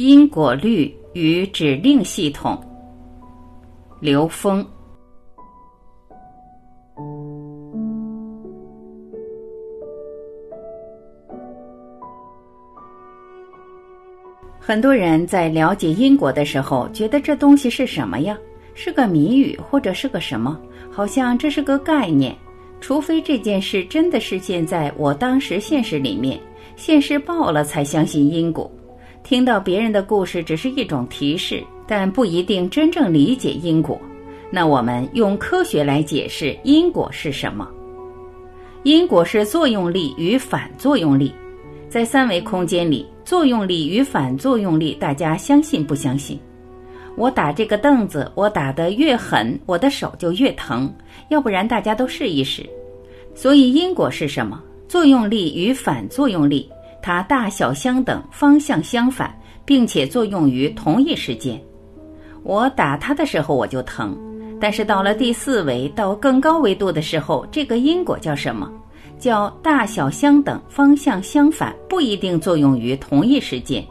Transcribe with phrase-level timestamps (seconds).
[0.00, 2.58] 因果律与指令系统。
[4.00, 4.66] 刘峰。
[14.58, 18.38] 很多人在了解因果的时候，觉得这东西是什么呀？
[18.72, 20.58] 是个谜语，或者是个什么？
[20.90, 22.34] 好像这是个概念。
[22.80, 26.40] 除非这件事真的是现在我当时现实里面，
[26.74, 28.72] 现实报了才相信因果。
[29.22, 34.00] 听到别人的故事只是一种提示，但不一定真正理解因果。
[34.50, 37.68] 那我们用科学来解释因果是什么？
[38.82, 41.32] 因果是作用力与反作用力，
[41.88, 46.38] 在三维空间里，作用力与反作用力，大家相信不相信？
[47.14, 50.92] 我打这个凳子，我打得越狠，我的手就越疼。
[51.28, 52.68] 要不然大家都试一试。
[53.34, 54.60] 所以因果是什么？
[54.88, 56.68] 作用力与反作用力，
[57.02, 61.60] 它大小相等，方向相反，并且作用于同一时间。
[62.42, 64.16] 我打它的时候我就疼，
[64.60, 68.70] 但是到了第四维到更高维度的时候，这个因果叫什么？
[69.18, 73.84] 叫大小相等，方向相反，不一定作用于同一时间。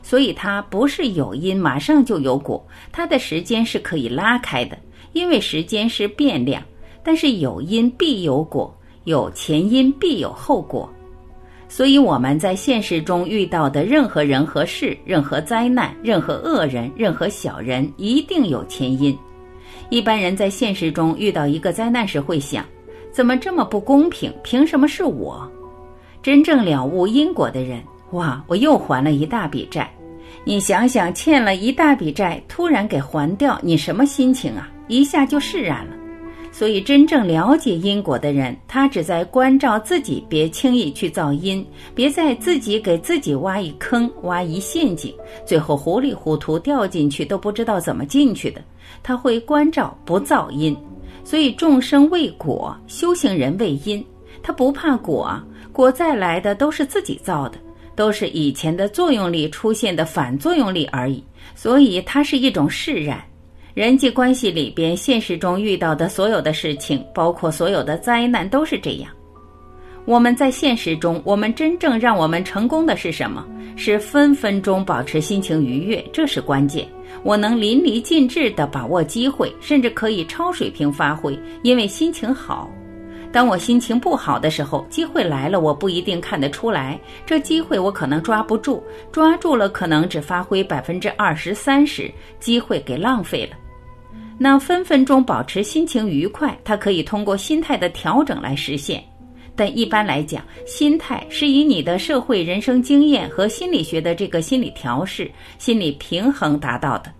[0.00, 4.78] 所以它不是有因马上就有果，它的时间是可以拉开的，
[5.12, 6.62] 因为时间是变量。
[7.02, 10.88] 但是有因必有果，有前因必有后果。
[11.68, 19.16] 所以我们在现实中遇到的任何人和事、任何灾难、任何恶人、任何小人，一定有前因。
[19.90, 22.64] 一般人在现实中遇到一个灾难时会想：
[23.10, 24.32] 怎么这么不公平？
[24.42, 25.48] 凭什么是我？
[26.22, 29.88] 真正了悟因果的人，哇，我又还了一大笔债。
[30.44, 34.68] 你想想，欠了一大笔债，突然给还掉，你什么心情啊？
[34.88, 35.92] 一下就释然了。
[36.58, 41.62] 所以，真正了解因果的人，他只在关照自己，别轻易去造因，
[41.94, 48.62] 别在自己给自己挖一坑、挖一陷阱，最后糊里糊涂掉进去都不知道怎么进去的。
[49.02, 50.74] 他会关照不造因，
[51.24, 54.02] 所以众生为果，修行人为因。
[54.42, 55.38] 他不怕果，
[55.72, 57.58] 果再来的都是自己造的。
[57.94, 61.22] 都是以前的作用力出现的反作用力而已，
[61.54, 63.22] 所以它是一种释然。
[63.76, 69.10] 人际关系里边，现实中遇到的所有的事情，包括所有的灾难，都是这样。
[70.06, 73.46] 我们在现实中，我们真正让我们成功的是什么？
[73.76, 76.88] 是分分钟保持心情愉悦，这是关键。
[77.22, 82.70] 我能淋漓尽致地把握机会，甚至可以超水平发挥，因为心情好。
[83.30, 86.98] 当我心情不好的时候，机会来了，我不一定看得出来。
[87.26, 88.82] 这机会我可能抓不住，
[89.12, 92.10] 抓住了可能只发挥百分之二十三十，
[92.40, 93.54] 机会给浪费了。
[94.38, 99.02] 那分分钟保持心情愉快，它可以通过心态的调整来实现。
[99.54, 107.10] 但一般来讲，心态是以你的社会人生经验和心理学的这个心理调试、心理平衡达到的。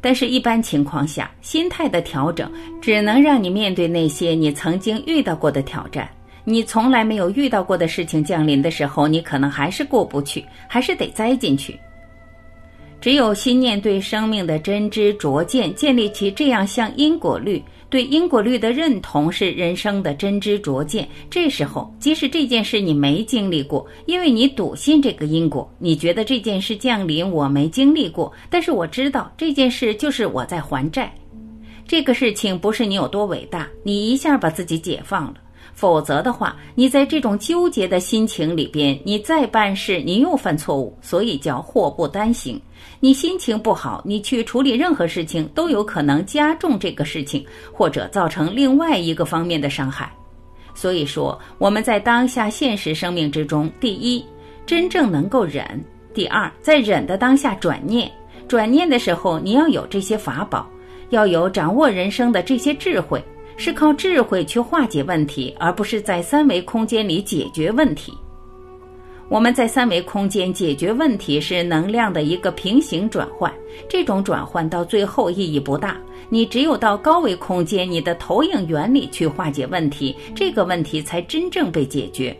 [0.00, 6.10] 但是，一般情况下，心态的调整只能让你面对那些你曾经遇到过的挑战。
[6.42, 11.78] 你从来没有遇到过的事情降临的时候，你可能还是过不去，还是得栽进去。
[13.02, 17.60] 只有心念对生命的真知灼见，建立起这样像因果律。
[17.90, 21.06] 对因果律的认同是人生的真知灼见。
[21.28, 31.12] 这时候，即使这件事你没经历过，因为你笃信这个因果，你觉得这件事降临我没经历过，但是我知道这件事就是我在还债。
[31.88, 35.34] 这个事情不是你有多伟大，你一下把自己解放了。
[35.74, 42.60] 否则的话，你在这种纠结的心情里边，你再办事，你又犯错误，所以叫祸不单行。
[43.00, 50.12] 你心情不好，你去处理任何事情都有可能加重这个事情，或者造成另外一个方面的伤害。
[50.74, 54.24] 所以说，我们在当下现实生命之中，第一，
[54.64, 55.64] 真正能够忍；
[56.14, 58.10] 第二，在忍的当下转念。
[58.48, 60.68] 转念的时候，你要有这些法宝，
[61.10, 63.22] 要有掌握人生的这些智慧。
[63.64, 68.12] 是靠智慧去化解问题，而不是在三维空间里解决问题。
[69.28, 73.54] 我们在三维空间解决问题是能量的一个平行转换，
[73.88, 75.96] 这种转换到最后意义不大。
[76.28, 82.36] 你只有到高维空间，你的投影原理去化解问题，这个问题才真正被解决。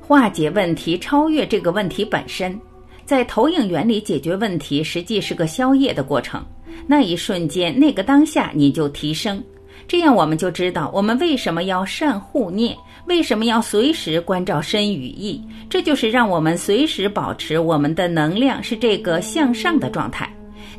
[0.00, 2.60] 化解问题超越这个问题本身，
[3.04, 6.44] 在投影原理解决问题，实际是个消业的过程。
[6.88, 9.40] 那一瞬间，那个当下，你就提升。
[9.86, 12.76] 这样我们就知道我们为什么要善护念，
[13.06, 15.42] 为什么要随时关照身与意。
[15.68, 20.28] 这就是让我们随时保持我们的能量是这个向上的状态。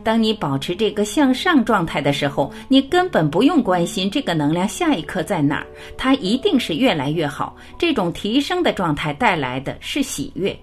[0.04, 5.66] 当你保持这个向上状态的时候，你根本不用关心这个能量下一刻在哪儿，
[5.98, 7.56] 它一定是越来越好。
[7.78, 10.56] 这种提升的状态带来的是喜悦。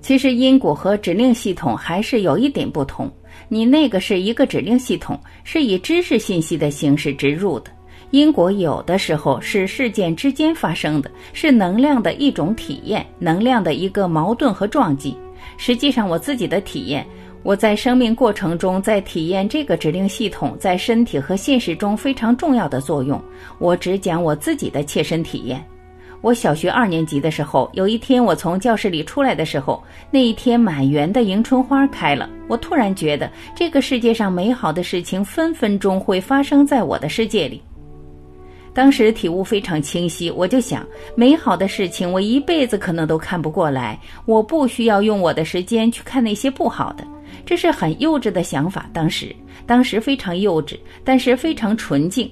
[0.00, 3.10] 其实因果和指令系统还是有一点不同。
[3.48, 7.70] 你那个是一个指令系统，是以知识信息的形式植入的。
[8.10, 15.16] 因果有的时候是事件之间发生的，是能量的一种体验，能量的一个矛盾和撞击。
[15.58, 17.06] 实际上，我自己的体验，
[17.42, 23.22] 我在生命过程中在体验这个指令系统在身体和现实中非常重要的作用。
[23.58, 25.62] 我只讲我自己的切身体验。
[26.20, 32.28] 我小学二年级的时候，有一天我从教室里出来的时候，那一天满园的迎春花开了。
[32.48, 37.62] 我突然觉得，这个世界上美好的事情分分钟会发生在我的世界里。
[38.74, 47.04] 当时体悟非常清晰，我就想，美好的事情我一辈子可能都看不过来，我不需要用我的时间去看那些不好的。
[47.46, 49.34] 这是很幼稚的想法，当时，
[49.66, 52.30] 当时非常幼稚，但是非常纯净。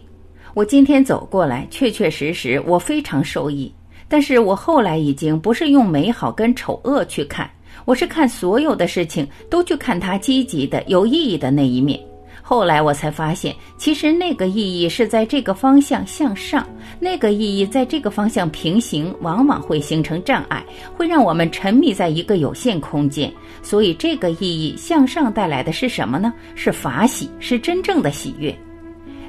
[0.57, 3.71] 我今天走过来，确确实实我非常受益。
[4.09, 7.51] 但是我后来已经不是用美好跟丑恶去看，
[7.85, 12.01] 我是看所有的事情都去看它积极的、有意义的那一面。
[12.41, 16.67] 后来我才发现，其实那个意义是在这个方向向上，
[16.99, 20.65] 那个意义在这个方向平行，往往会形成障碍，
[20.97, 23.31] 会让我们沉迷在一个有限空间。
[23.63, 26.33] 所以这个意义向上带来的是什么呢？
[26.55, 28.59] 是法喜，是真正的喜悦。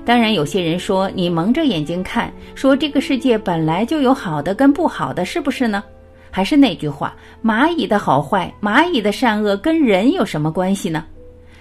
[0.07, 5.83] 当然，有些人说你蒙着眼睛看，说这个世界本来就有好的跟不好的，是不是呢？
[6.31, 7.13] 还是那句话，
[7.44, 11.04] 蚂蚁的好坏，蚂蚁的善恶跟人有什么关系呢？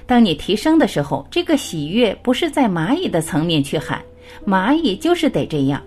[0.06, 4.00] 当你提升的时候，这个喜悦不是在蚂蚁的层面去喊，
[4.46, 5.82] 蚂蚁就是得这样，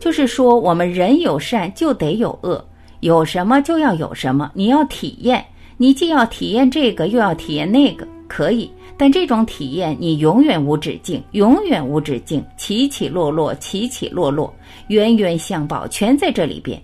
[0.00, 2.66] 就是说我们人有善就得有恶，
[3.00, 5.44] 有什么就要有什么，你要体验，
[5.76, 8.70] 你既要体验这个，又要体验那个，可以。
[8.96, 14.52] 但这种体验，你永远无止境，永远无止境，起起落落，起起落落，
[14.88, 16.80] 冤冤相报全在这里边。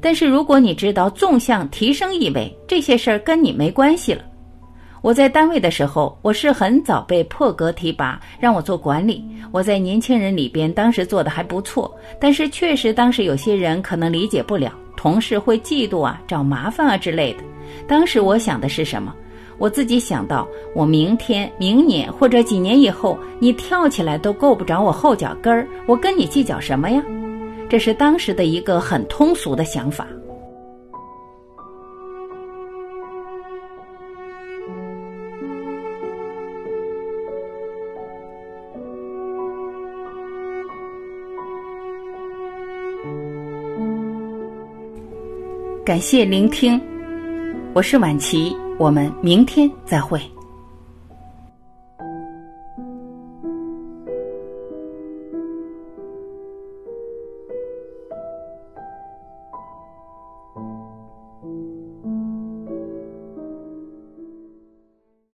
[0.00, 4.22] 但是如果你知道纵向提升意味，这些事儿跟你没关系了。
[5.02, 9.24] 我在单位的时候，我是很早被破格提拔，让我做管理。
[9.52, 17.40] 我在年轻人里边，当时做的还不错，但是确实当时有些人可能理解不了，同事会嫉妒啊，找麻烦啊之类的。
[17.86, 19.14] 当时我想的是什么？
[19.58, 27.02] 我自己想到，我明天、明年或者几年以后，你跳起来都够不着我后脚跟儿，我跟你计较什么呀？
[27.68, 30.06] 这是当时的一个很通俗的想法。
[45.84, 46.80] 感谢聆听，
[47.72, 48.56] 我是晚琪。
[48.78, 50.20] 我们明天再会。